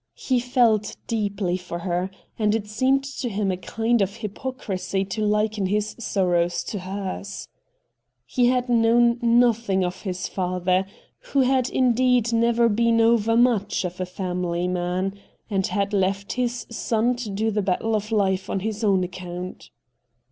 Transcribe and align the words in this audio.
He 0.17 0.39
felt 0.39 0.97
deeply 1.05 1.57
for 1.57 1.77
her, 1.77 2.09
and 2.39 2.55
it 2.55 2.65
seemed 2.65 3.03
to 3.03 3.29
him 3.29 3.51
a 3.51 3.55
kind 3.57 4.01
of 4.01 4.15
hypocrisy 4.15 5.05
to 5.05 5.23
liken 5.23 5.67
his 5.67 5.95
sorrow 5.99 6.47
to 6.49 6.79
hers. 6.79 7.47
He 8.25 8.47
had 8.47 8.67
known 8.67 9.19
nothing 9.21 9.83
of 9.83 10.01
his 10.01 10.27
father, 10.27 10.87
who 11.19 11.41
had 11.41 11.69
indeed 11.69 12.33
never 12.33 12.67
been 12.67 12.99
over 12.99 13.37
much 13.37 13.85
of 13.85 14.01
a 14.01 14.07
family 14.07 14.67
man, 14.67 15.19
and 15.51 15.67
had 15.67 15.93
left 15.93 16.33
his 16.33 16.65
son 16.71 17.15
to 17.17 17.29
do 17.29 17.51
the 17.51 17.61
battle 17.61 17.95
of 17.95 18.11
life 18.11 18.49
on 18.49 18.61
his 18.61 18.83
own 18.83 19.03
account. 19.03 19.69